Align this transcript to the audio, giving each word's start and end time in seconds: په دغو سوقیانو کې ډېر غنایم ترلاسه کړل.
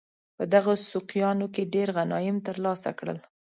په 0.37 0.43
دغو 0.53 0.73
سوقیانو 0.91 1.47
کې 1.53 1.69
ډېر 1.73 1.87
غنایم 1.97 2.37
ترلاسه 2.47 2.89
کړل. 2.99 3.19